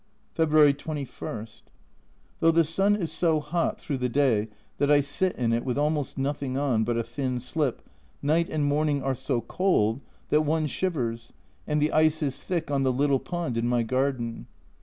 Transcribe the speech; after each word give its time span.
February 0.33 0.73
21. 0.73 1.47
Though 2.39 2.49
the 2.49 2.63
sun 2.63 2.95
is 2.95 3.11
so 3.11 3.39
hot 3.39 3.79
through 3.79 3.99
the 3.99 4.09
day 4.09 4.47
that 4.79 4.89
I 4.89 4.99
sit 4.99 5.35
in 5.35 5.53
it 5.53 5.63
with 5.63 5.77
almost 5.77 6.17
nothing 6.17 6.57
on 6.57 6.83
but 6.83 6.97
a 6.97 7.03
thin 7.03 7.39
slip, 7.39 7.87
night 8.19 8.49
and 8.49 8.65
morning 8.65 9.03
are 9.03 9.13
so 9.13 9.41
cold 9.41 10.01
that 10.29 10.41
one 10.41 10.63
A 10.63 10.65
Journal 10.65 10.67
from 10.67 10.67
Japan 10.67 11.01
105 11.03 11.29
shivers, 11.29 11.33
and 11.67 11.81
the 11.83 11.91
ice 11.91 12.23
is 12.23 12.41
thick 12.41 12.71
on 12.71 12.81
the 12.81 12.91
little 12.91 13.19
pond 13.19 13.57
in 13.59 13.67
my 13.67 13.83
garden. 13.83 14.47